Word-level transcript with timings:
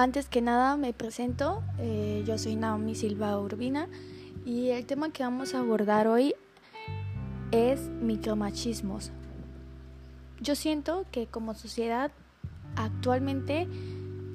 Antes 0.00 0.30
que 0.30 0.40
nada 0.40 0.78
me 0.78 0.94
presento, 0.94 1.62
eh, 1.78 2.24
yo 2.26 2.38
soy 2.38 2.56
Naomi 2.56 2.94
Silva 2.94 3.38
Urbina 3.38 3.86
y 4.46 4.70
el 4.70 4.86
tema 4.86 5.12
que 5.12 5.22
vamos 5.22 5.54
a 5.54 5.58
abordar 5.58 6.06
hoy 6.06 6.34
es 7.52 7.82
micromachismos. 8.00 9.12
Yo 10.40 10.54
siento 10.54 11.04
que 11.12 11.26
como 11.26 11.52
sociedad 11.52 12.12
actualmente 12.76 13.68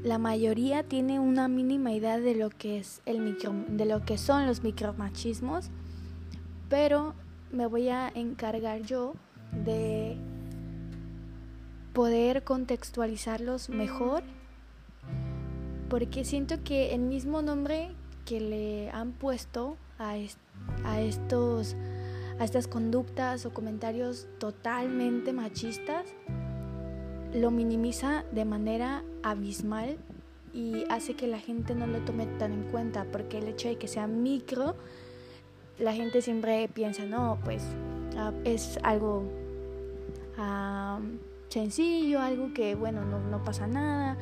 la 0.04 0.20
mayoría 0.20 0.84
tiene 0.84 1.20
una 1.20 1.48
mínima 1.48 1.94
idea 1.94 2.20
de 2.20 2.36
lo 2.36 2.52
que 2.52 2.78
es 2.78 3.02
el 3.08 3.20
micro, 3.20 3.52
de 3.68 3.86
lo 3.86 4.06
que 4.06 4.20
son 4.20 4.46
los 4.46 4.62
micromachismos, 4.62 5.72
pero 6.70 7.16
me 7.52 7.66
voy 7.66 7.90
a 7.90 8.10
encargar 8.10 8.84
yo 8.84 9.16
de 9.66 10.16
poder 11.92 12.44
contextualizarlos 12.44 13.70
mejor 13.70 14.22
porque 15.90 16.24
siento 16.24 16.64
que 16.64 16.94
el 16.94 17.02
mismo 17.02 17.42
nombre 17.42 17.90
que 18.26 18.40
le 18.40 18.90
han 18.92 19.12
puesto 19.12 19.78
a, 20.00 20.16
a 20.84 21.02
estos 21.02 21.76
a 22.40 22.44
estas 22.44 22.68
conductas 22.68 23.46
o 23.46 23.54
comentarios 23.54 24.28
totalmente 24.40 25.32
machistas 25.32 26.06
lo 27.34 27.52
minimiza 27.52 28.26
de 28.32 28.46
manera 28.46 29.04
abismal 29.24 29.98
y 30.54 30.86
hace 30.90 31.16
que 31.16 31.28
la 31.28 31.40
gente 31.40 31.76
no 31.76 31.86
lo 31.88 32.00
tome 32.00 32.26
tan 32.26 32.54
en 32.54 32.64
cuenta 32.64 33.06
porque 33.12 33.38
el 33.38 33.48
hecho 33.48 33.68
de 33.68 33.78
que 33.78 33.88
sea 33.88 34.08
micro 34.08 34.76
la 35.80 35.94
gente 35.94 36.22
siempre 36.22 36.70
piensa 36.74 37.06
no 37.06 37.40
pues 37.44 37.64
ah, 38.18 38.32
es 38.44 38.80
algo 38.84 39.24
ah, 40.38 41.00
sencillo 41.50 42.22
algo 42.22 42.54
que 42.54 42.76
bueno 42.76 43.06
no, 43.06 43.20
no 43.20 43.44
pasa 43.44 43.68
nada 43.68 44.18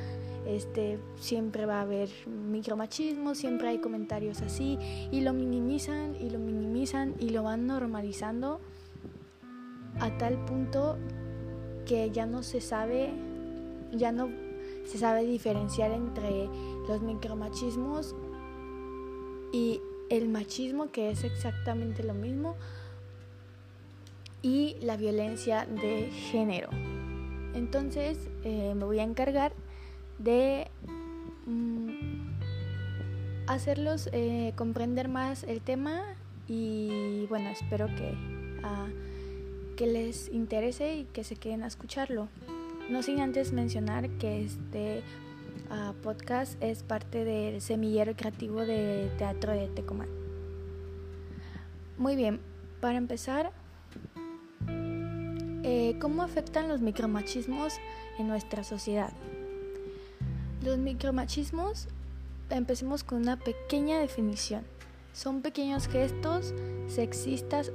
este, 0.45 0.99
siempre 1.15 1.65
va 1.65 1.79
a 1.79 1.81
haber 1.81 2.09
micromachismo, 2.27 3.35
siempre 3.35 3.69
hay 3.69 3.79
comentarios 3.79 4.41
así 4.41 4.77
y 5.11 5.21
lo 5.21 5.33
minimizan 5.33 6.15
y 6.19 6.29
lo 6.29 6.39
minimizan 6.39 7.15
y 7.19 7.29
lo 7.29 7.43
van 7.43 7.67
normalizando 7.67 8.59
a 9.99 10.17
tal 10.17 10.43
punto 10.45 10.97
que 11.85 12.09
ya 12.11 12.25
no 12.25 12.43
se 12.43 12.61
sabe, 12.61 13.11
ya 13.91 14.11
no 14.11 14.29
se 14.85 14.97
sabe 14.97 15.23
diferenciar 15.25 15.91
entre 15.91 16.49
los 16.87 17.01
micromachismos 17.01 18.15
y 19.51 19.81
el 20.09 20.29
machismo, 20.29 20.91
que 20.91 21.11
es 21.11 21.23
exactamente 21.23 22.03
lo 22.03 22.13
mismo, 22.13 22.55
y 24.41 24.75
la 24.81 24.97
violencia 24.97 25.65
de 25.65 26.09
género. 26.11 26.69
Entonces 27.53 28.17
eh, 28.43 28.73
me 28.75 28.83
voy 28.83 28.99
a 28.99 29.03
encargar 29.03 29.53
de 30.19 30.67
mm, 31.45 32.23
hacerlos 33.47 34.09
eh, 34.11 34.53
comprender 34.55 35.09
más 35.09 35.43
el 35.43 35.61
tema 35.61 36.01
y 36.47 37.25
bueno, 37.29 37.49
espero 37.49 37.87
que, 37.87 38.15
ah, 38.63 38.87
que 39.77 39.87
les 39.87 40.29
interese 40.29 40.95
y 40.97 41.03
que 41.05 41.23
se 41.23 41.35
queden 41.35 41.63
a 41.63 41.67
escucharlo. 41.67 42.27
No 42.89 43.01
sin 43.01 43.21
antes 43.21 43.53
mencionar 43.53 44.09
que 44.17 44.43
este 44.43 45.03
ah, 45.69 45.93
podcast 46.03 46.61
es 46.61 46.83
parte 46.83 47.23
del 47.23 47.61
semillero 47.61 48.15
creativo 48.15 48.59
de 48.61 49.09
teatro 49.17 49.53
de 49.53 49.67
Tecomán. 49.67 50.09
Muy 51.97 52.15
bien, 52.15 52.39
para 52.81 52.97
empezar, 52.97 53.51
eh, 55.63 55.95
¿cómo 56.01 56.23
afectan 56.23 56.67
los 56.67 56.81
micromachismos 56.81 57.75
en 58.19 58.27
nuestra 58.27 58.63
sociedad? 58.63 59.13
Los 60.63 60.77
micromachismos, 60.77 61.87
empecemos 62.49 63.03
con 63.03 63.17
una 63.17 63.37
pequeña 63.37 63.99
definición. 63.99 64.63
Son 65.11 65.41
pequeños 65.41 65.87
gestos 65.87 66.53
sexistas, 66.87 67.71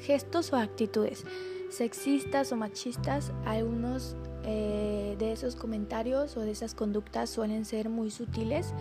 gestos 0.00 0.52
o 0.52 0.56
actitudes 0.56 1.24
sexistas 1.68 2.50
o 2.52 2.56
machistas. 2.56 3.32
Algunos 3.44 4.16
eh, 4.44 5.16
de 5.18 5.32
esos 5.32 5.54
comentarios 5.54 6.36
o 6.38 6.40
de 6.40 6.52
esas 6.52 6.74
conductas 6.74 7.28
suelen 7.28 7.66
ser 7.66 7.90
muy 7.90 8.10
sutiles. 8.10 8.72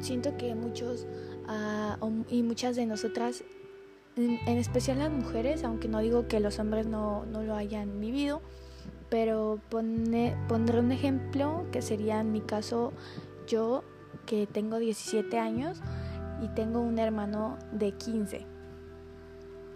Siento 0.00 0.36
que 0.36 0.54
muchos 0.54 1.06
ah, 1.48 1.98
y 2.28 2.42
muchas 2.44 2.76
de 2.76 2.86
nosotras, 2.86 3.42
en, 4.16 4.56
especial 4.56 4.98
las 4.98 5.10
mujeres, 5.10 5.64
aunque 5.64 5.88
no 5.88 5.98
digo 5.98 6.28
que 6.28 6.38
los 6.38 6.60
hombres 6.60 6.86
no, 6.86 7.26
no 7.26 7.42
lo 7.42 7.56
hayan 7.56 7.98
vivido, 7.98 8.40
pero 9.10 9.58
pondré 9.70 10.80
un 10.80 10.92
ejemplo 10.92 11.66
que 11.72 11.82
sería 11.82 12.20
en 12.20 12.32
mi 12.32 12.40
caso 12.40 12.92
yo 13.46 13.82
que 14.26 14.46
tengo 14.46 14.78
17 14.78 15.38
años 15.38 15.80
y 16.42 16.48
tengo 16.48 16.80
un 16.80 16.98
hermano 16.98 17.58
de 17.72 17.92
15. 17.92 18.46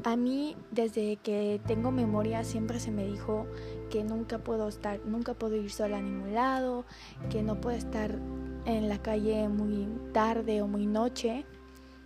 A 0.05 0.17
mí 0.17 0.57
desde 0.71 1.17
que 1.17 1.61
tengo 1.67 1.91
memoria 1.91 2.45
siempre 2.45 2.81
se 2.81 2.91
me 2.91 3.07
dijo 3.07 3.47
que 3.89 4.05
nunca 4.05 4.39
puedo 4.39 4.69
estar, 4.69 5.01
nunca 5.07 5.35
puedo 5.35 5.57
ir 5.57 5.71
sola 5.71 5.99
a 5.99 6.03
ningún 6.03 6.35
lado, 6.35 6.85
que 7.31 7.43
no 7.43 7.61
puedo 7.61 7.77
estar 7.77 8.19
en 8.65 8.89
la 8.89 9.01
calle 9.01 9.49
muy 9.49 9.87
tarde 10.13 10.61
o 10.61 10.67
muy 10.67 10.87
noche. 10.87 11.47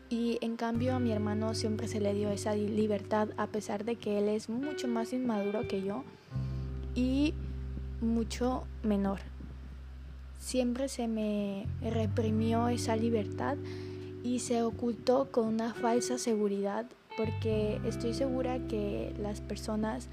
Y 0.09 0.39
en 0.41 0.57
cambio 0.57 0.95
a 0.95 1.01
mi 1.01 1.11
hermano 1.11 1.55
siempre 1.55 1.89
se 1.89 2.01
le 2.01 2.15
dio 2.15 2.31
esa 2.31 2.55
libertad 2.55 3.31
a 3.39 3.49
pesar 3.49 3.85
de 3.85 3.97
que 3.97 4.19
él 4.19 4.29
es 4.29 4.49
mucho 4.49 4.87
más 4.87 5.13
inmaduro 5.13 5.67
que 5.67 5.83
yo 5.83 6.05
y 6.97 7.35
mucho 8.01 8.65
menor. 8.83 9.21
Siempre 10.41 10.89
se 10.89 11.07
me 11.07 11.67
reprimió 11.83 12.69
esa 12.69 12.97
libertad 12.97 13.57
y 14.25 14.41
se 14.41 14.63
ocultó 14.63 15.31
con 15.31 15.47
una 15.47 15.73
falsa 15.73 16.19
seguridad 16.19 16.87
porque 17.17 17.81
estoy 17.85 18.13
segura 18.13 18.59
que 18.67 19.15
las 19.19 19.41
personas 19.41 20.09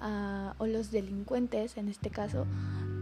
ah, 0.00 0.54
o 0.58 0.66
los 0.66 0.90
delincuentes 0.90 1.76
en 1.76 1.88
este 1.88 2.10
caso 2.10 2.46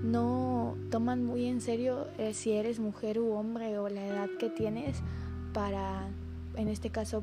no 0.03 0.77
toman 0.91 1.25
muy 1.25 1.47
en 1.47 1.61
serio 1.61 2.07
eh, 2.19 2.33
si 2.33 2.53
eres 2.53 2.79
mujer 2.79 3.19
u 3.19 3.33
hombre 3.33 3.79
o 3.79 3.89
la 3.89 4.07
edad 4.07 4.29
que 4.39 4.49
tienes 4.49 4.99
para 5.53 6.07
en 6.55 6.69
este 6.69 6.91
caso 6.91 7.23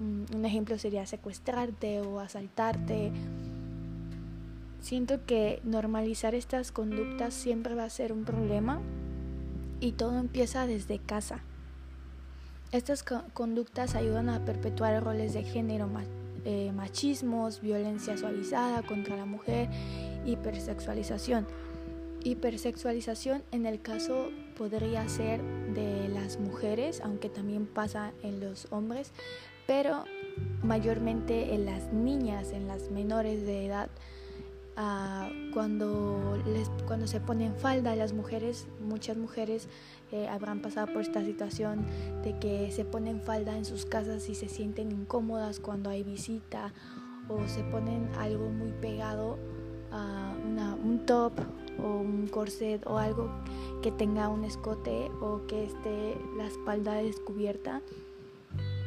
mm, 0.00 0.36
un 0.36 0.44
ejemplo 0.44 0.78
sería 0.78 1.06
secuestrarte 1.06 2.00
o 2.00 2.20
asaltarte 2.20 3.12
Siento 4.84 5.24
que 5.24 5.62
normalizar 5.64 6.34
estas 6.34 6.70
conductas 6.70 7.32
siempre 7.32 7.74
va 7.74 7.84
a 7.84 7.88
ser 7.88 8.12
un 8.12 8.26
problema 8.26 8.82
y 9.80 9.92
todo 9.92 10.18
empieza 10.18 10.66
desde 10.66 10.98
casa. 10.98 11.40
Estas 12.70 13.02
conductas 13.02 13.94
ayudan 13.94 14.28
a 14.28 14.44
perpetuar 14.44 15.02
roles 15.02 15.32
de 15.32 15.42
género, 15.42 15.88
eh, 16.44 16.70
machismos, 16.72 17.62
violencia 17.62 18.18
suavizada 18.18 18.82
contra 18.82 19.16
la 19.16 19.24
mujer, 19.24 19.70
hipersexualización. 20.26 21.46
Hipersexualización 22.22 23.42
en 23.52 23.64
el 23.64 23.80
caso 23.80 24.28
podría 24.58 25.08
ser 25.08 25.40
de 25.72 26.10
las 26.10 26.38
mujeres, 26.38 27.00
aunque 27.02 27.30
también 27.30 27.64
pasa 27.64 28.12
en 28.22 28.38
los 28.38 28.70
hombres, 28.70 29.12
pero 29.66 30.04
mayormente 30.62 31.54
en 31.54 31.64
las 31.64 31.90
niñas, 31.90 32.52
en 32.52 32.68
las 32.68 32.90
menores 32.90 33.46
de 33.46 33.64
edad 33.64 33.88
cuando, 35.52 36.42
les, 36.46 36.68
cuando 36.86 37.06
se 37.06 37.20
ponen 37.20 37.54
falda 37.54 37.94
las 37.94 38.12
mujeres, 38.12 38.66
muchas 38.80 39.16
mujeres 39.16 39.68
eh, 40.10 40.28
habrán 40.28 40.60
pasado 40.60 40.92
por 40.92 41.02
esta 41.02 41.24
situación 41.24 41.86
de 42.22 42.38
que 42.38 42.70
se 42.72 42.84
ponen 42.84 43.20
falda 43.20 43.56
en 43.56 43.64
sus 43.64 43.86
casas 43.86 44.28
y 44.28 44.34
se 44.34 44.48
sienten 44.48 44.90
incómodas 44.90 45.60
cuando 45.60 45.90
hay 45.90 46.02
visita 46.02 46.72
o 47.28 47.46
se 47.46 47.62
ponen 47.64 48.08
algo 48.18 48.50
muy 48.50 48.72
pegado 48.72 49.38
a 49.92 50.34
un 50.82 51.06
top 51.06 51.32
o 51.78 51.98
un 51.98 52.26
corset 52.26 52.84
o 52.86 52.98
algo 52.98 53.30
que 53.82 53.92
tenga 53.92 54.28
un 54.28 54.44
escote 54.44 55.10
o 55.20 55.46
que 55.46 55.64
esté 55.64 56.16
la 56.36 56.46
espalda 56.46 56.94
descubierta 56.94 57.80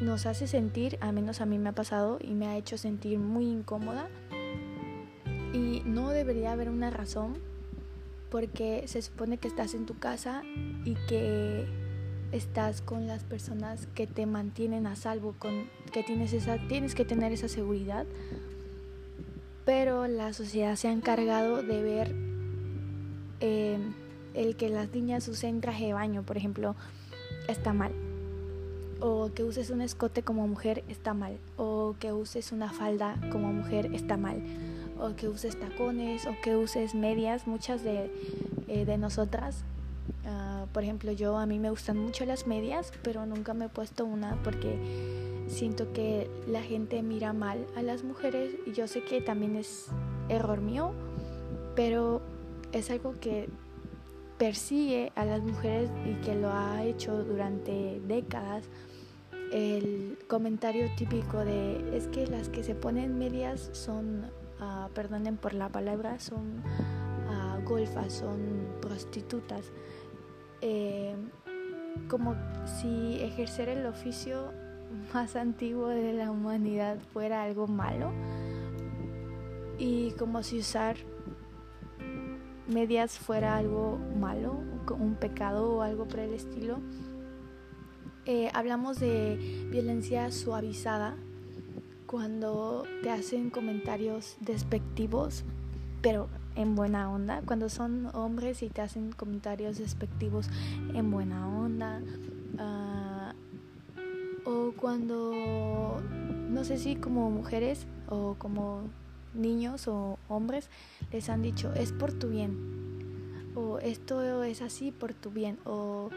nos 0.01 0.25
hace 0.25 0.47
sentir, 0.47 0.97
al 1.01 1.13
menos 1.13 1.41
a 1.41 1.45
mí 1.45 1.57
me 1.57 1.69
ha 1.69 1.73
pasado 1.73 2.19
y 2.21 2.33
me 2.33 2.47
ha 2.47 2.57
hecho 2.57 2.77
sentir 2.77 3.19
muy 3.19 3.45
incómoda 3.45 4.09
y 5.53 5.81
no 5.85 6.09
debería 6.09 6.51
haber 6.51 6.69
una 6.69 6.89
razón 6.89 7.37
porque 8.29 8.83
se 8.87 9.01
supone 9.01 9.37
que 9.37 9.47
estás 9.47 9.73
en 9.73 9.85
tu 9.85 9.97
casa 9.97 10.43
y 10.83 10.95
que 11.07 11.65
estás 12.31 12.81
con 12.81 13.07
las 13.07 13.23
personas 13.23 13.87
que 13.95 14.05
te 14.05 14.25
mantienen 14.25 14.85
a 14.85 14.95
salvo, 14.95 15.35
con 15.39 15.69
que 15.93 16.03
tienes 16.03 16.33
esa 16.33 16.57
tienes 16.67 16.93
que 16.93 17.05
tener 17.05 17.31
esa 17.31 17.47
seguridad. 17.47 18.05
Pero 19.65 20.07
la 20.07 20.33
sociedad 20.33 20.75
se 20.75 20.87
ha 20.87 20.91
encargado 20.91 21.61
de 21.61 21.81
ver 21.81 22.15
eh, 23.39 23.77
el 24.33 24.55
que 24.55 24.69
las 24.69 24.93
niñas 24.93 25.27
usen 25.27 25.61
traje 25.61 25.87
de 25.87 25.93
baño, 25.93 26.23
por 26.23 26.37
ejemplo, 26.37 26.75
está 27.47 27.73
mal. 27.73 27.91
O 28.99 29.31
que 29.33 29.43
uses 29.43 29.69
un 29.69 29.81
escote 29.81 30.23
como 30.23 30.47
mujer 30.47 30.83
está 30.87 31.13
mal. 31.13 31.37
O 31.57 31.95
que 31.99 32.13
uses 32.13 32.51
una 32.51 32.71
falda 32.71 33.19
como 33.31 33.51
mujer 33.53 33.93
está 33.93 34.17
mal 34.17 34.41
o 34.99 35.15
que 35.15 35.27
uses 35.27 35.59
tacones 35.59 36.25
o 36.25 36.35
que 36.41 36.55
uses 36.55 36.95
medias. 36.95 37.47
Muchas 37.47 37.83
de, 37.83 38.11
eh, 38.67 38.97
nosotras, 38.97 39.63
ah, 40.25 40.65
por 40.73 40.83
ejemplo, 40.83 41.11
yo 41.11 41.37
a 41.37 41.45
mí 41.45 41.59
me 41.59 41.69
gustan 41.69 41.97
mucho 41.97 42.25
las 42.25 42.47
medias, 42.47 42.91
pero 43.03 43.25
nunca 43.25 43.53
me 43.53 43.65
he 43.65 43.69
puesto 43.69 44.05
una 44.05 44.41
porque 44.43 44.77
siento 45.47 45.91
que 45.93 46.29
la 46.47 46.61
gente 46.61 47.01
mira 47.01 47.33
mal 47.33 47.65
a 47.75 47.81
las 47.81 48.03
mujeres 48.03 48.55
y 48.65 48.73
yo 48.73 48.87
sé 48.87 49.03
que 49.03 49.21
también 49.21 49.55
es 49.55 49.87
error 50.29 50.61
mío, 50.61 50.91
pero 51.75 52.21
es 52.73 52.91
algo 52.91 53.15
que 53.19 53.49
persigue 54.37 55.11
a 55.15 55.25
las 55.25 55.41
mujeres 55.41 55.89
y 56.05 56.13
que 56.23 56.35
lo 56.35 56.51
ha 56.51 56.83
hecho 56.83 57.23
durante 57.23 57.99
décadas. 58.07 58.65
El 59.51 60.17
comentario 60.27 60.89
típico 60.97 61.43
de 61.43 61.95
es 61.95 62.07
que 62.07 62.27
las 62.27 62.49
que 62.49 62.63
se 62.63 62.75
ponen 62.75 63.17
medias 63.17 63.69
son, 63.71 64.25
uh, 64.61 64.89
perdonen 64.93 65.37
por 65.37 65.53
la 65.53 65.69
palabra, 65.69 66.19
son 66.19 66.63
uh, 67.29 67.63
golfas, 67.63 68.13
son 68.13 68.67
prostitutas. 68.81 69.71
Eh, 70.61 71.15
como 72.09 72.35
si 72.65 73.19
ejercer 73.21 73.69
el 73.69 73.85
oficio 73.85 74.51
más 75.13 75.35
antiguo 75.35 75.87
de 75.87 76.13
la 76.13 76.31
humanidad 76.31 76.99
fuera 77.13 77.43
algo 77.43 77.67
malo 77.67 78.11
y 79.77 80.11
como 80.11 80.41
si 80.41 80.59
usar 80.59 80.97
medias 82.67 83.17
fuera 83.17 83.57
algo 83.57 83.99
malo, 84.19 84.59
un 84.97 85.15
pecado 85.15 85.75
o 85.75 85.81
algo 85.81 86.07
por 86.07 86.19
el 86.19 86.33
estilo. 86.33 86.79
Eh, 88.25 88.49
hablamos 88.53 88.99
de 88.99 89.67
violencia 89.71 90.31
suavizada 90.31 91.15
cuando 92.07 92.85
te 93.03 93.11
hacen 93.11 93.49
comentarios 93.49 94.37
despectivos, 94.39 95.43
pero 96.01 96.29
en 96.55 96.73
buena 96.73 97.11
onda, 97.11 97.41
cuando 97.45 97.69
son 97.69 98.07
hombres 98.15 98.63
y 98.63 98.69
te 98.69 98.81
hacen 98.81 99.11
comentarios 99.11 99.77
despectivos 99.77 100.49
en 100.93 101.11
buena 101.11 101.47
onda, 101.47 102.01
uh, 102.55 104.49
o 104.49 104.71
cuando, 104.71 106.01
no 106.49 106.63
sé 106.63 106.77
si 106.77 106.95
como 106.95 107.29
mujeres 107.29 107.85
o 108.09 108.35
como 108.39 108.83
niños 109.33 109.87
o 109.87 110.17
hombres 110.29 110.69
les 111.11 111.29
han 111.29 111.41
dicho 111.41 111.73
es 111.73 111.91
por 111.91 112.11
tu 112.13 112.29
bien 112.29 112.57
o 113.55 113.77
esto 113.79 114.43
es 114.43 114.61
así 114.61 114.91
por 114.91 115.13
tu 115.13 115.29
bien 115.29 115.59
o 115.65 116.09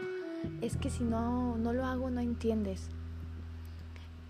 es 0.61 0.75
que 0.77 0.89
si 0.89 1.03
no 1.03 1.57
no 1.57 1.73
lo 1.73 1.85
hago 1.85 2.09
no 2.09 2.19
entiendes 2.19 2.89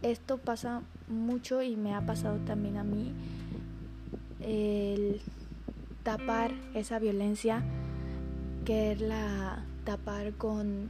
esto 0.01 0.37
pasa 0.37 0.81
mucho 1.07 1.61
y 1.61 1.75
me 1.75 1.93
ha 1.93 2.05
pasado 2.05 2.37
también 2.39 2.77
a 2.77 2.83
mí 2.83 3.13
el 4.39 5.21
tapar 6.03 6.51
esa 6.73 6.99
violencia 6.99 7.63
quererla 8.65 9.65
tapar 9.83 10.33
con 10.33 10.89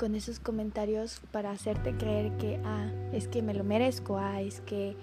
con 0.00 0.14
esos 0.14 0.40
comentarios 0.40 1.20
para 1.30 1.50
hacerte 1.50 1.94
creer 1.94 2.32
que, 2.38 2.58
ah, 2.64 2.90
es 3.12 3.28
que 3.28 3.42
me 3.42 3.52
lo 3.52 3.64
merezco, 3.64 4.16
ah, 4.16 4.40
es 4.40 4.62
que 4.62 4.96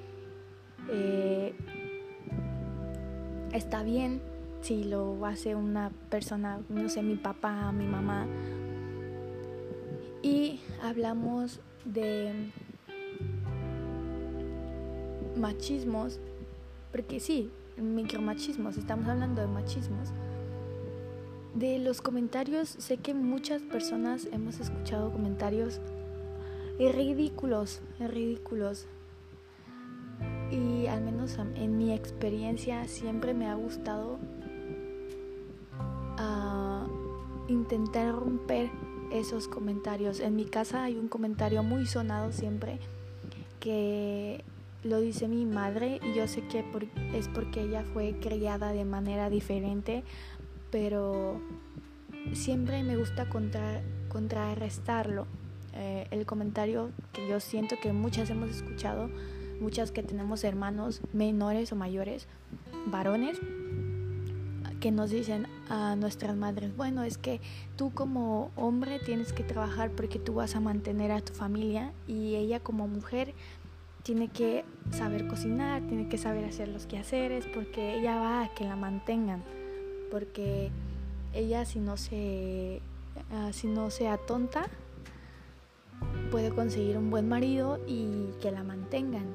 eh, 0.89 1.53
está 3.53 3.83
bien 3.83 4.23
si 4.61 4.83
lo 4.83 5.23
hace 5.23 5.53
una 5.53 5.91
persona, 6.09 6.61
no 6.67 6.89
sé, 6.89 7.03
mi 7.03 7.15
papá, 7.15 7.71
mi 7.71 7.85
mamá. 7.85 8.25
Y 10.23 10.61
hablamos 10.81 11.59
de 11.85 12.51
machismos, 15.37 16.19
porque 16.91 17.19
sí, 17.19 17.51
micromachismos, 17.77 18.77
estamos 18.77 19.07
hablando 19.07 19.41
de 19.41 19.47
machismos 19.47 20.09
de 21.57 21.79
los 21.79 22.01
comentarios, 22.01 22.69
sé 22.69 22.97
que 22.97 23.15
muchas 23.15 23.63
personas 23.63 24.27
hemos 24.31 24.59
escuchado 24.59 25.11
comentarios 25.11 25.81
ridículos, 26.77 27.81
ridículos. 27.99 28.85
Y 30.51 30.85
al 30.87 31.01
menos 31.01 31.37
en 31.55 31.77
mi 31.77 31.93
experiencia 31.93 32.87
siempre 32.87 33.33
me 33.33 33.47
ha 33.47 33.55
gustado 33.55 34.19
uh, 36.19 37.51
intentar 37.51 38.13
romper 38.13 38.69
esos 39.11 39.47
comentarios. 39.47 40.19
En 40.19 40.35
mi 40.35 40.45
casa 40.45 40.83
hay 40.83 40.95
un 40.95 41.07
comentario 41.07 41.63
muy 41.63 41.87
sonado 41.87 42.31
siempre 42.31 42.79
que 43.59 44.43
lo 44.87 44.99
dice 44.99 45.27
mi 45.27 45.45
madre 45.45 45.99
y 46.03 46.13
yo 46.13 46.27
sé 46.27 46.41
que 46.47 46.63
es 47.13 47.27
porque 47.27 47.61
ella 47.61 47.83
fue 47.93 48.15
criada 48.19 48.71
de 48.71 48.85
manera 48.85 49.29
diferente 49.29 50.03
pero 50.71 51.39
siempre 52.33 52.83
me 52.83 52.97
gusta 52.97 53.29
contra, 53.29 53.81
contrarrestarlo. 54.09 55.27
Eh, 55.73 56.07
el 56.11 56.25
comentario 56.25 56.89
que 57.13 57.27
yo 57.27 57.39
siento 57.39 57.75
que 57.81 57.93
muchas 57.93 58.29
hemos 58.29 58.49
escuchado, 58.49 59.09
muchas 59.61 59.91
que 59.91 60.01
tenemos 60.01 60.43
hermanos 60.43 61.01
menores 61.13 61.71
o 61.71 61.75
mayores, 61.75 62.27
varones, 62.87 63.39
que 64.79 64.91
nos 64.91 65.09
dicen 65.09 65.47
a 65.69 65.95
nuestras 65.95 66.35
madres, 66.35 66.75
bueno, 66.75 67.03
es 67.03 67.17
que 67.17 67.41
tú 67.75 67.91
como 67.91 68.51
hombre 68.55 68.99
tienes 68.99 69.33
que 69.33 69.43
trabajar 69.43 69.91
porque 69.91 70.19
tú 70.19 70.35
vas 70.35 70.55
a 70.55 70.59
mantener 70.59 71.11
a 71.11 71.21
tu 71.21 71.33
familia 71.33 71.93
y 72.07 72.35
ella 72.35 72.59
como 72.59 72.87
mujer 72.87 73.33
tiene 74.07 74.29
que 74.29 74.63
saber 74.91 75.27
cocinar, 75.27 75.81
tiene 75.81 76.07
que 76.07 76.17
saber 76.17 76.45
hacer 76.45 76.69
los 76.69 76.85
quehaceres 76.85 77.45
porque 77.53 77.99
ella 77.99 78.15
va 78.15 78.43
a 78.43 78.53
que 78.53 78.63
la 78.63 78.77
mantengan 78.77 79.43
porque 80.09 80.71
ella 81.33 81.65
si 81.65 81.79
no 81.79 81.97
se 81.97 82.81
uh, 83.31 83.51
si 83.51 83.67
no 83.67 83.89
sea 83.89 84.15
tonta 84.15 84.69
puede 86.31 86.51
conseguir 86.51 86.97
un 86.97 87.09
buen 87.09 87.27
marido 87.27 87.81
y 87.85 88.29
que 88.41 88.49
la 88.51 88.63
mantengan. 88.63 89.25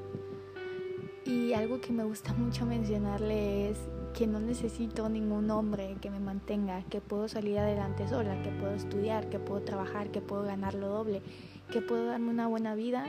Y 1.25 1.53
algo 1.53 1.79
que 1.79 1.93
me 1.93 2.03
gusta 2.03 2.33
mucho 2.33 2.65
mencionarle 2.65 3.69
es 3.69 3.77
que 4.13 4.25
no 4.25 4.39
necesito 4.39 5.07
ningún 5.07 5.51
hombre 5.51 5.97
que 6.01 6.09
me 6.09 6.19
mantenga, 6.19 6.83
que 6.89 6.99
puedo 6.99 7.27
salir 7.27 7.59
adelante 7.59 8.07
sola, 8.07 8.41
que 8.41 8.49
puedo 8.49 8.73
estudiar, 8.73 9.29
que 9.29 9.39
puedo 9.39 9.61
trabajar, 9.61 10.09
que 10.09 10.21
puedo 10.21 10.43
ganar 10.43 10.73
lo 10.73 10.87
doble, 10.87 11.21
que 11.71 11.81
puedo 11.81 12.05
darme 12.05 12.29
una 12.29 12.47
buena 12.47 12.75
vida 12.75 13.05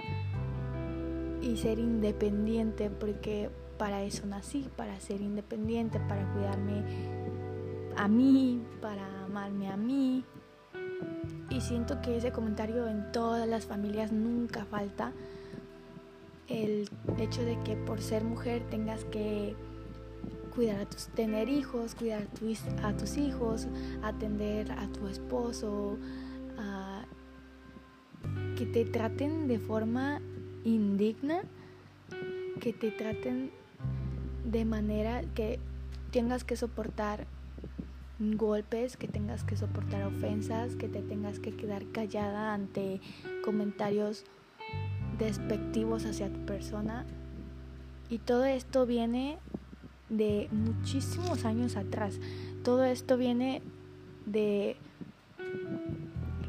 y 1.45 1.57
ser 1.57 1.79
independiente, 1.79 2.91
porque 2.91 3.51
para 3.79 4.03
eso 4.03 4.27
nací, 4.27 4.69
para 4.77 4.99
ser 5.01 5.21
independiente, 5.21 6.01
para 6.01 6.25
cuidarme 6.33 6.83
a 7.97 8.09
mí, 8.09 8.63
para 8.81 9.25
amarme 9.25 9.69
a 9.71 9.77
mí. 9.77 10.25
Y 11.51 11.61
siento 11.61 12.01
que 12.01 12.17
ese 12.17 12.33
comentario 12.33 12.89
en 12.89 13.13
todas 13.13 13.47
las 13.47 13.67
familias 13.67 14.11
nunca 14.11 14.65
falta. 14.65 15.13
El 16.49 16.89
hecho 17.19 17.43
de 17.43 17.59
que 17.61 17.77
por 17.77 18.01
ser 18.01 18.25
mujer 18.25 18.63
tengas 18.71 19.05
que 19.05 19.55
cuidar 20.55 20.81
a 20.81 20.87
tus, 20.87 21.09
tener 21.09 21.49
hijos, 21.49 21.95
cuidar 21.95 22.27
a, 22.83 22.93
tus 22.97 23.17
hijos, 23.17 23.67
atender 24.03 24.73
a 24.73 24.87
tu 24.89 25.09
esposo, 25.09 25.99
que 28.57 28.67
te 28.67 28.85
traten 28.85 29.49
de 29.49 29.59
forma 29.59 30.21
indigna, 30.65 31.43
que 32.61 32.73
te 32.73 32.91
traten 32.91 33.51
de 34.45 34.65
manera 34.65 35.23
que 35.35 35.59
tengas 36.11 36.45
que 36.45 36.57
soportar 36.57 37.27
golpes, 38.19 38.97
que 38.97 39.09
tengas 39.09 39.45
que 39.45 39.57
soportar 39.57 40.05
ofensas, 40.05 40.77
que 40.77 40.89
te 40.89 41.03
tengas 41.03 41.41
que 41.41 41.55
quedar 41.57 41.85
callada 41.87 42.55
ante 42.55 43.01
comentarios 43.45 44.25
despectivos 45.19 46.05
hacia 46.05 46.33
tu 46.33 46.45
persona. 46.47 47.05
Y 48.09 48.19
todo 48.19 48.45
esto 48.45 48.87
viene 48.87 49.39
de 50.09 50.49
muchísimos 50.53 51.45
años 51.45 51.77
atrás. 51.77 52.21
Todo 52.63 52.85
esto 52.85 53.17
viene 53.17 53.63
de 54.27 54.77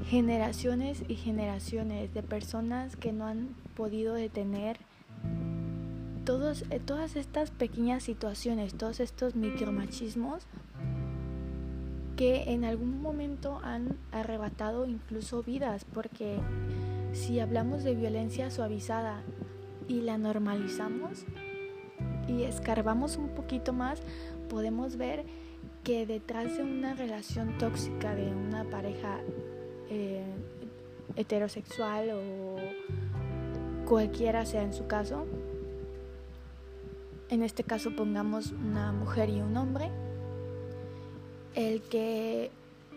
generaciones 0.06 1.04
y 1.08 1.16
generaciones 1.16 2.14
de 2.14 2.22
personas 2.22 2.96
que 2.96 3.12
no 3.12 3.26
han 3.26 3.56
podido 3.76 4.14
detener 4.14 4.78
todos, 6.26 6.64
eh, 6.70 6.80
todas 6.84 7.16
estas 7.16 7.52
pequeñas 7.52 8.04
situaciones, 8.04 8.74
todos 8.74 9.00
estos 9.00 9.36
micromachismos 9.36 10.48
que 12.16 12.52
en 12.54 12.64
algún 12.64 13.02
momento 13.02 13.60
han 13.64 13.98
arrebatado 14.12 14.86
incluso 14.86 15.44
vidas, 15.44 15.86
porque 15.94 16.38
si 17.14 17.40
hablamos 17.40 17.84
de 17.84 17.94
violencia 17.94 18.50
suavizada 18.50 19.22
y 19.88 20.02
la 20.02 20.18
normalizamos 20.18 21.26
y 22.28 22.44
escarbamos 22.44 23.18
un 23.18 23.30
poquito 23.30 23.74
más, 23.74 24.02
podemos 24.50 24.96
ver 24.96 25.26
que 25.84 26.06
detrás 26.06 26.58
de 26.58 26.64
una 26.64 26.96
relación 26.96 27.58
tóxica 27.58 28.16
de 28.16 28.32
una 28.32 28.64
pareja 28.64 29.20
eh, 29.90 30.24
heterosexual 31.16 32.10
o 32.12 32.45
cualquiera 33.86 34.46
sea 34.46 34.64
en 34.64 34.74
su 34.74 34.88
caso, 34.88 35.26
en 37.30 37.44
este 37.44 37.64
caso 37.64 37.96
pongamos 37.96 38.52
una 38.52 38.92
mujer 38.92 39.30
y 39.30 39.42
un 39.42 39.56
hombre, 39.58 39.92
el 41.54 41.82
que 41.82 42.52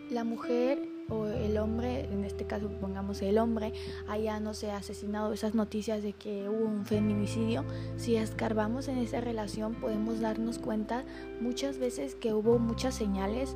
la 0.09 0.23
mujer 0.23 0.87
o 1.09 1.25
el 1.25 1.57
hombre, 1.57 2.05
en 2.05 2.23
este 2.23 2.45
caso 2.45 2.69
pongamos 2.79 3.21
el 3.21 3.37
hombre, 3.37 3.73
haya, 4.07 4.39
no 4.39 4.53
sé, 4.53 4.71
asesinado 4.71 5.33
esas 5.33 5.55
noticias 5.55 6.03
de 6.03 6.13
que 6.13 6.47
hubo 6.49 6.65
un 6.65 6.85
feminicidio, 6.85 7.65
si 7.97 8.15
escarbamos 8.15 8.87
en 8.87 8.97
esa 8.99 9.21
relación 9.21 9.75
podemos 9.75 10.19
darnos 10.19 10.59
cuenta 10.59 11.03
muchas 11.41 11.79
veces 11.79 12.15
que 12.15 12.33
hubo 12.33 12.59
muchas 12.59 12.95
señales 12.95 13.55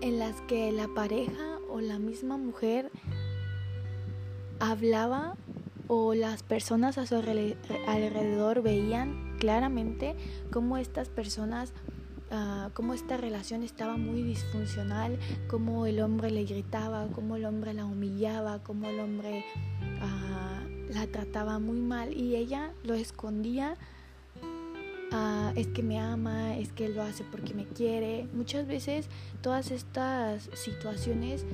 en 0.00 0.18
las 0.18 0.40
que 0.42 0.70
la 0.72 0.88
pareja 0.88 1.58
o 1.68 1.80
la 1.80 1.98
misma 1.98 2.36
mujer 2.36 2.90
hablaba 4.60 5.36
o 5.88 6.14
las 6.14 6.42
personas 6.42 6.98
a 6.98 7.06
su 7.06 7.14
alrededor 7.16 8.62
veían 8.62 9.36
claramente 9.38 10.14
cómo 10.50 10.76
estas 10.78 11.08
personas 11.08 11.72
Uh, 12.28 12.72
cómo 12.74 12.92
esta 12.92 13.16
relación 13.16 13.62
estaba 13.62 13.96
muy 13.96 14.20
disfuncional, 14.24 15.16
cómo 15.46 15.86
el 15.86 16.00
hombre 16.00 16.32
le 16.32 16.42
gritaba, 16.42 17.06
cómo 17.14 17.36
el 17.36 17.44
hombre 17.44 17.72
la 17.72 17.84
humillaba, 17.84 18.58
cómo 18.64 18.88
el 18.88 18.98
hombre 18.98 19.44
uh, 20.02 20.92
la 20.92 21.06
trataba 21.06 21.60
muy 21.60 21.78
mal 21.78 22.12
y 22.12 22.34
ella 22.34 22.72
lo 22.82 22.94
escondía. 22.94 23.76
Uh, 25.12 25.56
es 25.56 25.68
que 25.68 25.84
me 25.84 26.00
ama, 26.00 26.56
es 26.56 26.72
que 26.72 26.88
lo 26.88 27.00
hace 27.02 27.22
porque 27.22 27.54
me 27.54 27.64
quiere. 27.64 28.26
Muchas 28.34 28.66
veces 28.66 29.06
todas 29.40 29.70
estas 29.70 30.50
situaciones 30.54 31.44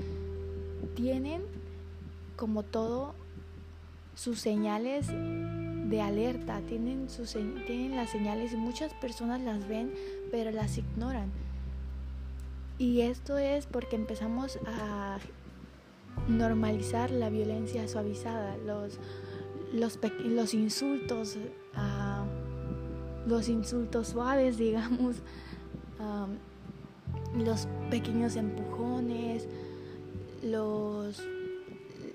tienen 0.95 1.43
como 2.35 2.63
todo 2.63 3.15
sus 4.15 4.41
señales 4.41 5.09
de 5.09 6.01
alerta, 6.01 6.61
tienen, 6.69 7.09
tienen 7.67 7.97
las 7.97 8.11
señales 8.11 8.53
y 8.53 8.57
muchas 8.57 8.95
personas 8.95 9.41
las 9.41 9.69
ven 9.69 9.93
pero 10.31 10.51
las 10.51 10.79
ignoran. 10.79 11.31
Y 12.79 13.03
esto 13.03 13.39
es 13.39 13.67
porque 13.67 13.97
empezamos 13.97 14.59
a 14.67 15.19
normalizar 16.29 17.11
la 17.11 17.31
violencia 17.31 17.87
suavizada, 17.89 18.57
los, 18.59 18.99
los, 19.73 19.99
los 20.25 20.55
insultos, 20.55 21.37
uh, 21.77 23.29
los 23.29 23.49
insultos 23.49 24.09
suaves, 24.09 24.59
digamos, 24.59 25.17
um, 26.01 27.45
los 27.45 27.69
pequeños 27.91 28.37
empujones, 28.37 29.47
los, 30.43 31.23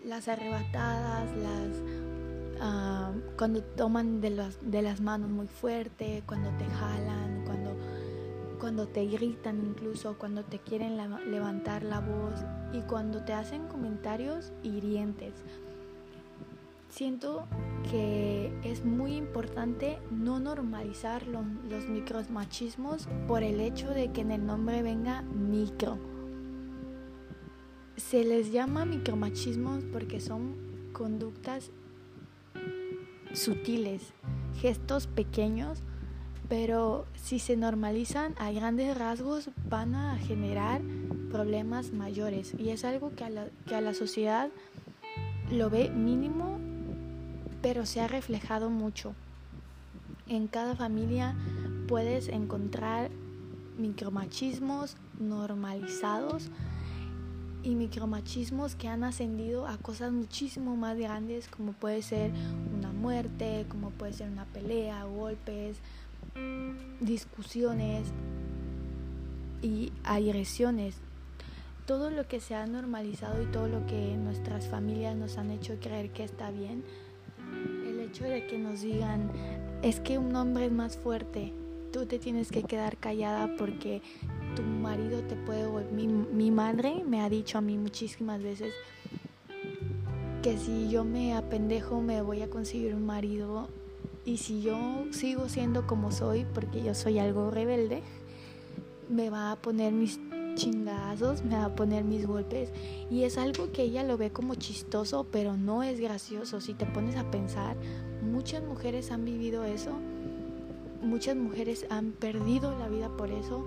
las 0.07 0.27
arrebatadas, 0.27 1.35
las 1.37 2.07
Ah, 2.59 3.11
cuando 3.37 3.61
toman 3.61 4.19
de 4.19 4.31
las, 4.31 4.57
de 4.61 4.81
las 4.81 4.99
manos 4.99 5.29
muy 5.29 5.47
fuerte, 5.47 6.23
cuando 6.25 6.49
te 6.57 6.65
jalan, 6.65 7.43
cuando, 7.45 7.75
cuando 8.59 8.87
te 8.87 9.05
gritan 9.05 9.63
incluso, 9.63 10.17
cuando 10.17 10.43
te 10.43 10.59
quieren 10.59 10.97
levantar 11.29 11.83
la 11.83 11.99
voz 11.99 12.43
y 12.73 12.81
cuando 12.81 13.23
te 13.23 13.33
hacen 13.33 13.67
comentarios 13.67 14.51
hirientes. 14.63 15.33
Siento 16.89 17.45
que 17.91 18.51
es 18.63 18.83
muy 18.83 19.15
importante 19.15 19.99
no 20.09 20.39
normalizar 20.39 21.27
los, 21.27 21.45
los 21.69 21.87
micromachismos 21.87 23.07
por 23.27 23.43
el 23.43 23.59
hecho 23.59 23.89
de 23.89 24.11
que 24.11 24.21
en 24.21 24.31
el 24.31 24.45
nombre 24.45 24.81
venga 24.81 25.21
micro. 25.21 25.97
Se 27.97 28.23
les 28.23 28.51
llama 28.51 28.85
micromachismos 28.85 29.83
porque 29.91 30.21
son 30.21 30.55
conductas 30.93 31.71
sutiles, 33.33 34.13
gestos 34.61 35.07
pequeños, 35.07 35.79
pero 36.47 37.05
si 37.15 37.39
se 37.39 37.57
normalizan 37.57 38.35
a 38.37 38.51
grandes 38.51 38.95
rasgos 38.95 39.49
van 39.67 39.95
a 39.95 40.17
generar 40.19 40.81
problemas 41.31 41.91
mayores 41.91 42.53
y 42.57 42.69
es 42.69 42.85
algo 42.85 43.15
que 43.15 43.23
a 43.23 43.29
la, 43.29 43.47
que 43.65 43.75
a 43.75 43.81
la 43.81 43.95
sociedad 43.95 44.49
lo 45.51 45.69
ve 45.69 45.89
mínimo, 45.89 46.59
pero 47.63 47.87
se 47.87 47.99
ha 47.99 48.07
reflejado 48.07 48.69
mucho. 48.69 49.13
En 50.27 50.47
cada 50.47 50.75
familia 50.75 51.35
puedes 51.87 52.27
encontrar 52.27 53.09
micromachismos 53.77 54.97
normalizados 55.19 56.51
y 57.67 57.75
micromachismos 57.75 58.75
que 58.75 58.87
han 58.87 59.03
ascendido 59.03 59.67
a 59.67 59.77
cosas 59.77 60.13
muchísimo 60.13 60.77
más 60.77 60.97
grandes 60.97 61.49
como 61.49 61.73
puede 61.73 62.01
ser 62.01 62.31
una 62.73 62.93
muerte, 62.93 63.65
como 63.67 63.89
puede 63.89 64.13
ser 64.13 64.29
una 64.29 64.45
pelea, 64.45 65.03
golpes, 65.03 65.77
discusiones 67.01 68.07
y 69.61 69.91
agresiones. 70.05 70.95
Todo 71.85 72.09
lo 72.09 72.25
que 72.25 72.39
se 72.39 72.55
ha 72.55 72.65
normalizado 72.67 73.41
y 73.43 73.47
todo 73.47 73.67
lo 73.67 73.85
que 73.85 74.15
nuestras 74.15 74.67
familias 74.67 75.17
nos 75.17 75.37
han 75.37 75.51
hecho 75.51 75.77
creer 75.81 76.11
que 76.11 76.23
está 76.23 76.51
bien, 76.51 76.85
el 77.85 77.99
hecho 77.99 78.23
de 78.23 78.47
que 78.47 78.57
nos 78.57 78.79
digan 78.79 79.29
es 79.81 79.99
que 79.99 80.17
un 80.17 80.33
hombre 80.37 80.67
es 80.67 80.71
más 80.71 80.95
fuerte, 80.95 81.53
tú 81.91 82.05
te 82.05 82.17
tienes 82.17 82.49
que 82.49 82.63
quedar 82.63 82.95
callada 82.95 83.49
porque 83.57 84.01
tu 84.57 84.63
marido 84.63 85.21
te 85.21 85.35
puede 85.35 85.67
mi, 85.91 86.07
mi 86.07 86.49
madre 86.49 87.03
me 87.05 87.21
ha 87.21 87.29
dicho 87.29 87.59
a 87.59 87.61
mí 87.61 87.77
muchísimas 87.77 88.41
veces 88.41 88.73
que 90.41 90.57
si 90.57 90.89
yo 90.89 91.03
me 91.03 91.35
apendejo 91.35 92.01
me 92.01 92.23
voy 92.23 92.41
a 92.41 92.49
conseguir 92.49 92.95
un 92.95 93.05
marido 93.05 93.67
y 94.25 94.37
si 94.37 94.63
yo 94.63 95.05
sigo 95.11 95.47
siendo 95.47 95.85
como 95.85 96.11
soy 96.11 96.47
porque 96.55 96.81
yo 96.81 96.95
soy 96.95 97.19
algo 97.19 97.51
rebelde 97.51 98.01
me 99.09 99.29
va 99.29 99.51
a 99.51 99.57
poner 99.57 99.93
mis 99.93 100.19
chingazos, 100.55 101.43
me 101.43 101.55
va 101.55 101.65
a 101.65 101.75
poner 101.75 102.03
mis 102.03 102.25
golpes 102.25 102.71
y 103.11 103.25
es 103.25 103.37
algo 103.37 103.71
que 103.71 103.83
ella 103.83 104.03
lo 104.03 104.17
ve 104.17 104.31
como 104.31 104.55
chistoso, 104.55 105.27
pero 105.31 105.55
no 105.55 105.83
es 105.83 105.99
gracioso. 105.99 106.59
Si 106.61 106.73
te 106.73 106.87
pones 106.87 107.15
a 107.15 107.29
pensar, 107.29 107.77
muchas 108.23 108.63
mujeres 108.63 109.11
han 109.11 109.23
vivido 109.23 109.63
eso, 109.63 109.91
muchas 111.03 111.35
mujeres 111.35 111.85
han 111.91 112.11
perdido 112.11 112.77
la 112.77 112.89
vida 112.89 113.07
por 113.15 113.29
eso 113.29 113.63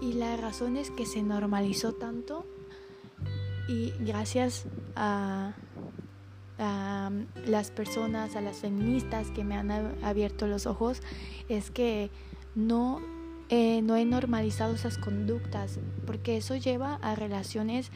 y 0.00 0.14
la 0.14 0.36
razón 0.36 0.76
es 0.76 0.90
que 0.90 1.06
se 1.06 1.22
normalizó 1.22 1.92
tanto 1.92 2.46
y 3.68 3.92
gracias 4.00 4.64
a, 4.96 5.54
las 7.46 7.70
personas, 7.70 8.36
a 8.36 8.42
las 8.42 8.58
feministas 8.58 9.30
que 9.30 9.44
me 9.44 9.56
han 9.56 9.70
abierto 10.04 10.46
los 10.46 10.66
ojos, 10.66 11.00
es 11.48 11.70
que 11.70 12.10
no, 12.54 13.00
eh, 13.48 13.80
no 13.80 13.96
he 13.96 14.04
normalizado 14.04 14.74
esas 14.74 14.98
conductas, 14.98 15.78
porque 16.06 16.36
eso 16.36 16.56
lleva 16.56 16.96
a 16.96 17.14
relaciones 17.14 17.90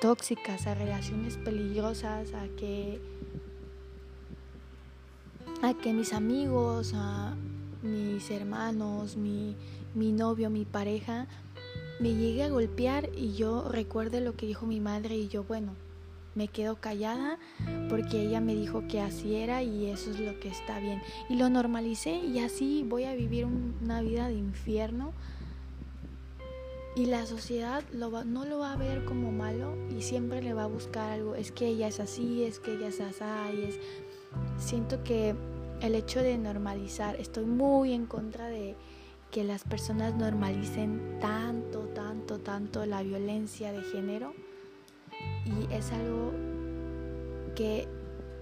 tóxicas, 0.00 0.68
a 0.68 0.74
relaciones 0.74 1.38
peligrosas, 1.38 2.34
a 2.34 2.46
que, 2.56 3.00
a 5.62 5.74
que 5.74 5.92
mis 5.92 6.12
amigos, 6.12 6.92
a 6.94 7.34
mis 7.82 8.30
hermanos, 8.30 9.16
mi, 9.16 9.56
mi 9.94 10.12
novio, 10.12 10.50
mi 10.50 10.64
pareja, 10.64 11.26
me 11.98 12.14
llegue 12.14 12.42
a 12.42 12.48
golpear 12.48 13.10
y 13.14 13.34
yo 13.34 13.68
recuerde 13.68 14.20
lo 14.20 14.36
que 14.36 14.46
dijo 14.46 14.66
mi 14.66 14.80
madre 14.80 15.16
y 15.16 15.28
yo, 15.28 15.44
bueno, 15.44 15.74
me 16.34 16.48
quedo 16.48 16.76
callada 16.76 17.38
porque 17.88 18.22
ella 18.22 18.40
me 18.40 18.54
dijo 18.54 18.86
que 18.88 19.00
así 19.00 19.34
era 19.34 19.62
y 19.62 19.86
eso 19.86 20.10
es 20.10 20.20
lo 20.20 20.38
que 20.40 20.48
está 20.48 20.78
bien. 20.78 21.02
Y 21.28 21.36
lo 21.36 21.50
normalicé 21.50 22.14
y 22.14 22.38
así 22.38 22.84
voy 22.88 23.04
a 23.04 23.14
vivir 23.14 23.46
una 23.46 24.00
vida 24.00 24.28
de 24.28 24.34
infierno. 24.34 25.12
Y 26.96 27.06
la 27.06 27.24
sociedad 27.24 27.84
no 27.92 28.44
lo 28.44 28.58
va 28.58 28.72
a 28.72 28.76
ver 28.76 29.04
como 29.04 29.30
malo 29.30 29.76
y 29.96 30.02
siempre 30.02 30.42
le 30.42 30.54
va 30.54 30.64
a 30.64 30.68
buscar 30.68 31.10
algo. 31.10 31.34
Es 31.34 31.52
que 31.52 31.68
ella 31.68 31.88
es 31.88 32.00
así, 32.00 32.44
es 32.44 32.58
que 32.58 32.74
ella 32.74 32.88
es 32.88 33.00
así. 33.00 33.62
Es... 33.62 33.78
Siento 34.58 35.02
que 35.04 35.34
el 35.80 35.94
hecho 35.94 36.20
de 36.20 36.36
normalizar, 36.36 37.16
estoy 37.16 37.44
muy 37.44 37.92
en 37.92 38.06
contra 38.06 38.48
de 38.48 38.76
que 39.30 39.44
las 39.44 39.64
personas 39.64 40.14
normalicen 40.14 41.18
tanto, 41.20 41.80
tanto, 41.94 42.38
tanto 42.38 42.84
la 42.86 43.02
violencia 43.02 43.72
de 43.72 43.82
género. 43.82 44.34
Y 45.44 45.72
es 45.72 45.92
algo 45.92 46.32
que 47.54 47.88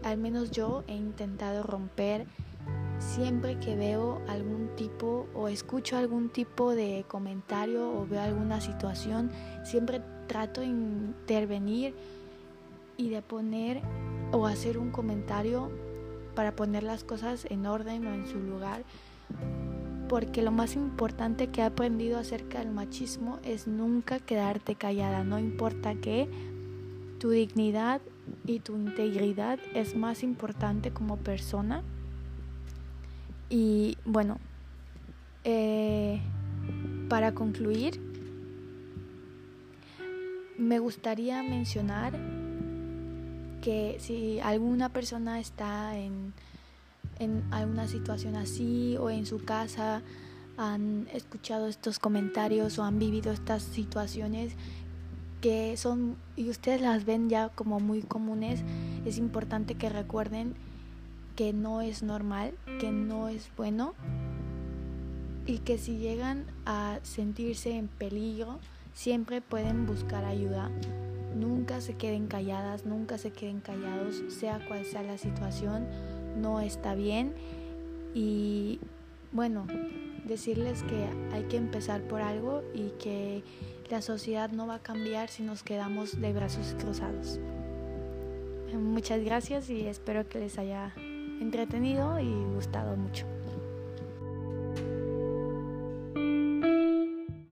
al 0.03 0.19
menos 0.19 0.51
yo 0.51 0.85
he 0.87 0.95
intentado 0.95 1.63
romper. 1.63 2.27
Siempre 2.99 3.59
que 3.61 3.77
veo 3.77 4.21
algún 4.29 4.71
tipo 4.75 5.29
o 5.35 5.47
escucho 5.49 5.97
algún 5.97 6.31
tipo 6.31 6.75
de 6.75 7.05
comentario 7.07 7.93
o 7.93 8.07
veo 8.07 8.21
alguna 8.21 8.61
situación, 8.61 9.31
siempre 9.65 10.03
trato 10.27 10.63
de 10.63 10.67
intervenir 10.67 11.95
y 12.97 13.11
de 13.11 13.23
poner 13.23 13.83
o 14.33 14.47
hacer 14.47 14.79
un 14.79 14.91
comentario 14.91 15.71
para 16.35 16.57
poner 16.57 16.83
las 16.83 17.05
cosas 17.05 17.47
en 17.51 17.67
orden 17.67 18.07
o 18.07 18.15
en 18.15 18.27
su 18.27 18.41
lugar 18.41 18.83
porque 20.09 20.43
lo 20.43 20.51
más 20.51 20.75
importante 20.75 21.49
que 21.49 21.61
he 21.61 21.65
aprendido 21.65 22.19
acerca 22.19 22.59
del 22.59 22.71
machismo 22.71 23.39
es 23.45 23.67
nunca 23.67 24.19
quedarte 24.19 24.75
callada, 24.75 25.23
no 25.23 25.39
importa 25.39 25.95
qué, 25.95 26.29
tu 27.19 27.31
dignidad 27.31 28.01
y 28.47 28.61
tu 28.61 28.77
integridad 28.77 29.59
es 29.75 29.95
más 29.95 30.23
importante 30.23 30.91
como 30.91 31.17
persona. 31.17 31.83
Y 33.51 33.97
bueno, 34.05 34.39
eh, 35.45 36.21
para 37.09 37.35
concluir, 37.35 38.01
me 40.59 40.79
gustaría 40.79 41.43
mencionar 41.43 42.13
que 43.63 43.97
si 43.99 44.41
alguna 44.41 44.89
persona 44.89 45.41
está 45.41 45.99
en, 45.99 46.33
en 47.19 47.45
alguna 47.51 47.89
situación 47.89 48.37
así 48.37 48.97
o 48.99 49.11
en 49.11 49.27
su 49.27 49.45
casa 49.45 50.03
han 50.57 51.07
escuchado 51.13 51.69
estos 51.69 51.99
comentarios 51.99 52.79
o 52.79 52.85
han 52.85 52.99
vivido 52.99 53.33
estas 53.33 53.63
situaciones 53.63 54.55
que 55.41 55.77
son 55.77 56.17
y 56.37 56.51
ustedes 56.51 56.81
las 56.81 57.05
ven 57.05 57.29
ya 57.29 57.49
como 57.51 57.79
muy 57.79 58.03
comunes, 58.03 58.65
es 59.05 59.19
importante 59.19 59.75
que 59.77 59.89
recuerden 59.89 60.55
que 61.37 61.53
no 61.53 61.81
es 61.81 62.03
normal, 62.03 62.55
que 62.81 62.91
no 62.91 63.29
es 63.29 63.49
bueno 63.57 63.95
y 65.47 65.59
que 65.59 65.79
si 65.79 65.99
llegan 65.99 66.45
a 66.67 66.99
sentirse 67.03 67.77
en 67.77 67.87
peligro, 67.87 68.59
siempre 68.93 69.41
pueden 69.41 69.87
buscar 69.87 70.25
ayuda. 70.25 70.71
Nunca 71.37 71.81
se 71.81 71.95
queden 71.95 72.27
calladas, 72.27 72.85
nunca 72.85 73.17
se 73.17 73.31
queden 73.31 73.61
callados, 73.61 74.21
sea 74.29 74.59
cual 74.67 74.85
sea 74.85 75.03
la 75.05 75.17
situación, 75.17 75.87
no 76.39 76.61
está 76.61 76.95
bien. 76.95 77.35
Y 78.15 78.81
bueno, 79.33 79.67
decirles 80.25 80.83
que 80.85 81.07
hay 81.33 81.45
que 81.45 81.57
empezar 81.57 82.03
por 82.03 82.21
algo 82.21 82.63
y 82.75 82.91
que 82.99 83.43
la 83.91 84.03
sociedad 84.03 84.51
no 84.51 84.67
va 84.67 84.77
a 84.77 84.83
cambiar 84.83 85.29
si 85.29 85.43
nos 85.43 85.63
quedamos 85.63 86.21
de 86.21 86.33
brazos 86.33 86.75
cruzados. 86.79 87.41
Muchas 88.75 89.25
gracias 89.25 89.71
y 89.71 89.87
espero 89.87 90.29
que 90.29 90.41
les 90.41 90.59
haya 90.59 90.93
entretenido 91.41 92.21
y 92.21 92.31
gustado 92.55 92.97
mucho. 92.97 93.38